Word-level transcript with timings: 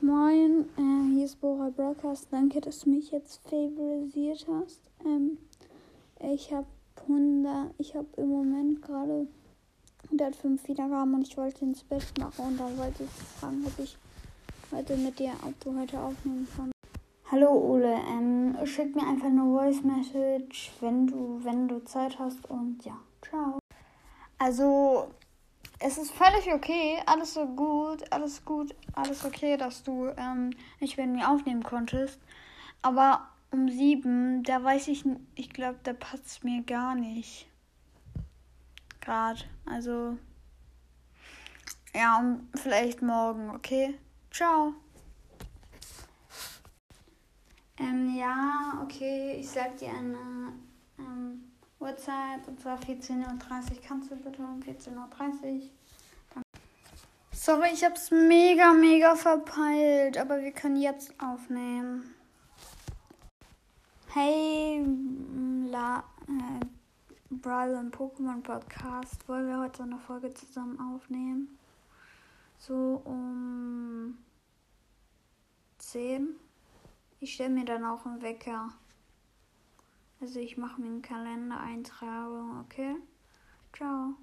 Moin, 0.00 0.68
äh, 0.76 1.12
hier 1.12 1.24
ist 1.24 1.40
Bora 1.40 1.70
Broadcast. 1.70 2.28
Danke, 2.30 2.60
dass 2.60 2.80
du 2.80 2.90
mich 2.90 3.10
jetzt 3.10 3.40
favorisiert 3.42 4.46
hast. 4.48 4.80
Ähm, 5.04 5.38
ich 6.20 6.52
habe 6.52 6.68
100, 7.02 7.74
ich 7.78 7.96
habe 7.96 8.06
im 8.16 8.28
Moment 8.28 8.80
gerade 8.80 9.26
105 10.04 10.68
Wiedergaben 10.68 11.14
und 11.14 11.26
ich 11.26 11.36
wollte 11.36 11.64
ins 11.64 11.82
Bett 11.82 12.06
machen 12.16 12.46
und 12.46 12.60
dann 12.60 12.78
wollte 12.78 13.02
ich 13.02 13.10
fragen, 13.10 13.64
ob 13.66 13.76
ich 13.82 13.98
heute 14.70 14.96
mit 14.96 15.18
dir, 15.18 15.32
ob 15.44 15.58
du 15.58 15.76
heute 15.76 15.98
aufnehmen 15.98 16.46
kannst. 16.56 16.72
Hallo 17.32 17.50
Ole, 17.50 17.96
ähm, 18.08 18.56
schick 18.66 18.94
mir 18.94 19.04
einfach 19.04 19.26
eine 19.26 19.42
Voice 19.42 19.82
Message, 19.82 20.74
wenn 20.80 21.08
du, 21.08 21.40
wenn 21.42 21.66
du 21.66 21.84
Zeit 21.84 22.16
hast 22.20 22.48
und 22.48 22.84
ja, 22.84 22.96
ciao. 23.20 23.58
Also 24.38 25.08
es 25.80 25.98
ist 25.98 26.10
völlig 26.10 26.52
okay, 26.52 27.00
alles 27.06 27.34
so 27.34 27.46
gut, 27.46 28.10
alles 28.12 28.44
gut, 28.44 28.74
alles 28.94 29.24
okay, 29.24 29.56
dass 29.56 29.82
du 29.82 30.08
ähm, 30.16 30.50
nicht 30.80 30.96
mit 30.96 31.08
mir 31.08 31.28
aufnehmen 31.30 31.62
konntest. 31.62 32.20
Aber 32.82 33.28
um 33.50 33.68
sieben, 33.68 34.42
da 34.42 34.62
weiß 34.62 34.88
ich, 34.88 35.04
ich 35.34 35.50
glaube, 35.50 35.78
da 35.84 35.92
passt 35.92 36.44
mir 36.44 36.62
gar 36.62 36.94
nicht. 36.94 37.46
Gerade, 39.00 39.40
also 39.66 40.18
ja, 41.94 42.18
um, 42.18 42.48
vielleicht 42.54 43.00
morgen, 43.00 43.50
okay? 43.50 43.98
Ciao. 44.30 44.74
Ähm, 47.78 48.16
ja, 48.16 48.80
okay, 48.82 49.36
ich 49.40 49.48
sag 49.48 49.76
dir 49.78 49.90
eine 49.90 50.16
Uhrzeit 51.98 52.46
und 52.46 52.60
zwar 52.60 52.78
14.30 52.78 53.22
Uhr. 53.22 53.82
Kannst 53.86 54.10
du 54.10 54.16
bitte 54.16 54.40
um 54.40 54.60
14.30 54.60 55.54
Uhr? 55.54 56.42
Sorry, 57.32 57.70
ich 57.72 57.84
hab's 57.84 58.12
mega, 58.12 58.72
mega 58.72 59.16
verpeilt, 59.16 60.16
aber 60.16 60.40
wir 60.40 60.52
können 60.52 60.76
jetzt 60.76 61.12
aufnehmen. 61.20 62.14
Hey, 64.14 64.84
La, 65.70 66.04
äh, 66.28 66.64
Brawl 67.30 67.74
und 67.74 67.94
Pokémon 67.94 68.42
Podcast. 68.42 69.28
Wollen 69.28 69.48
wir 69.48 69.58
heute 69.58 69.82
eine 69.82 69.98
Folge 69.98 70.32
zusammen 70.34 70.78
aufnehmen? 70.78 71.58
So 72.58 73.02
um 73.04 74.18
10. 75.78 76.36
Ich 77.18 77.34
stelle 77.34 77.50
mir 77.50 77.64
dann 77.64 77.84
auch 77.84 78.06
einen 78.06 78.22
Wecker. 78.22 78.68
Also 80.20 80.40
ich 80.40 80.56
mache 80.56 80.80
mir 80.80 80.88
einen 80.88 81.02
Kalendereintragung, 81.02 82.60
okay? 82.60 82.96
Ciao. 83.72 84.14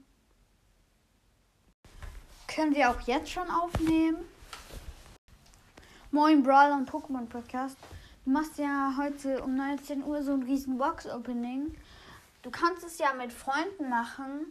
Können 2.48 2.76
wir 2.76 2.90
auch 2.90 3.00
jetzt 3.02 3.32
schon 3.32 3.50
aufnehmen? 3.50 4.18
Moin 6.12 6.44
Brawl 6.44 6.74
und 6.74 6.90
Pokémon 6.90 7.28
Podcast. 7.28 7.78
Du 8.26 8.32
machst 8.32 8.58
ja 8.58 8.96
heute 8.98 9.42
um 9.42 9.56
19 9.56 10.04
Uhr 10.04 10.22
so 10.22 10.34
ein 10.34 10.44
riesen 10.44 10.78
Box-Opening. 10.78 11.74
Du 12.42 12.52
kannst 12.52 12.84
es 12.84 12.98
ja 12.98 13.14
mit 13.14 13.32
Freunden 13.32 13.90
machen 13.90 14.48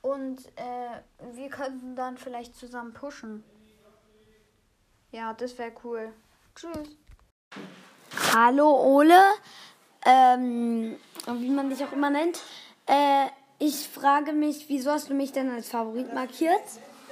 und 0.00 0.46
äh, 0.56 1.34
wir 1.34 1.50
könnten 1.50 1.96
dann 1.96 2.16
vielleicht 2.16 2.56
zusammen 2.56 2.94
pushen. 2.94 3.44
Ja, 5.12 5.34
das 5.34 5.58
wäre 5.58 5.72
cool. 5.84 6.14
Tschüss. 6.54 6.96
Hallo 8.34 8.70
Ole, 8.96 9.20
ähm, 10.08 10.96
wie 11.26 11.50
man 11.50 11.68
dich 11.68 11.84
auch 11.84 11.92
immer 11.92 12.10
nennt. 12.10 12.40
Äh, 12.86 13.26
ich 13.58 13.88
frage 13.88 14.32
mich, 14.32 14.64
wieso 14.68 14.90
hast 14.90 15.10
du 15.10 15.14
mich 15.14 15.32
denn 15.32 15.50
als 15.50 15.68
Favorit 15.68 16.14
markiert? 16.14 16.62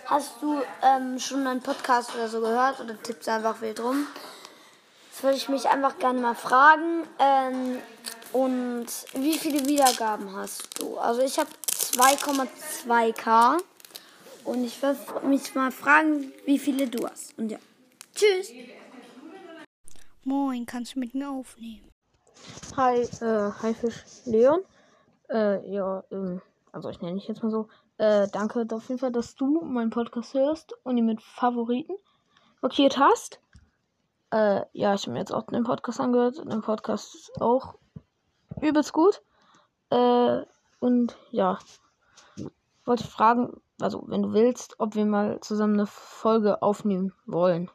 Hast 0.07 0.41
du 0.41 0.63
ähm, 0.83 1.19
schon 1.19 1.47
einen 1.47 1.61
Podcast 1.61 2.15
oder 2.15 2.29
so 2.29 2.41
gehört 2.41 2.81
oder 2.81 3.01
tippst 3.03 3.29
einfach 3.29 3.61
wild 3.61 3.81
rum? 3.81 4.07
Das 5.11 5.23
würde 5.23 5.37
ich 5.37 5.49
mich 5.49 5.69
einfach 5.69 5.99
gerne 5.99 6.21
mal 6.21 6.35
fragen. 6.35 7.03
Ähm, 7.19 7.79
und 8.33 8.87
wie 9.15 9.37
viele 9.37 9.67
Wiedergaben 9.67 10.35
hast 10.35 10.81
du? 10.81 10.97
Also 10.99 11.23
ich 11.23 11.39
habe 11.39 11.51
2,2k. 11.73 13.59
Und 14.45 14.65
ich 14.65 14.81
würde 14.81 15.27
mich 15.27 15.55
mal 15.57 15.73
fragen, 15.73 16.33
wie 16.45 16.59
viele 16.59 16.87
du 16.87 17.07
hast. 17.07 17.37
Und 17.37 17.51
ja. 17.51 17.59
Tschüss. 18.15 18.53
Moin, 20.23 20.65
kannst 20.65 20.95
du 20.95 21.01
mit 21.01 21.15
mir 21.15 21.29
aufnehmen? 21.29 21.87
Hi, 22.77 23.01
äh, 23.01 23.53
Haifisch 23.63 24.05
Leon. 24.27 24.61
Äh, 25.31 25.67
ja, 25.73 26.05
ähm, 26.11 26.43
also 26.73 26.91
ich 26.91 27.01
nenne 27.01 27.15
dich 27.15 27.27
jetzt 27.27 27.43
mal 27.43 27.49
so. 27.49 27.69
Äh, 27.97 28.29
danke 28.31 28.67
auf 28.71 28.91
jeden 28.91 28.99
Fall, 28.99 29.13
dass 29.13 29.35
du 29.35 29.63
meinen 29.63 29.89
Podcast 29.89 30.35
hörst 30.35 30.75
und 30.83 30.99
ihn 30.99 31.07
mit 31.07 31.23
Favoriten 31.23 31.95
markiert 32.61 32.99
hast. 32.99 33.41
Äh, 34.31 34.61
ja, 34.75 34.93
ich 34.93 35.05
habe 35.05 35.13
mir 35.13 35.21
jetzt 35.21 35.33
auch 35.33 35.47
den 35.47 35.65
Podcast 35.65 36.01
angehört. 36.01 36.37
Den 36.37 36.61
Podcast 36.61 37.15
ist 37.15 37.41
auch 37.41 37.77
übelst 38.61 38.93
gut. 38.93 39.23
Äh, 39.89 40.43
und 40.79 41.17
ja, 41.31 41.59
wollte 42.85 43.05
fragen, 43.05 43.59
also 43.81 44.05
wenn 44.07 44.23
du 44.23 44.35
willst, 44.35 44.79
ob 44.81 44.97
wir 44.97 45.07
mal 45.07 45.41
zusammen 45.41 45.75
eine 45.75 45.87
Folge 45.87 46.61
aufnehmen 46.61 47.15
wollen. 47.25 47.71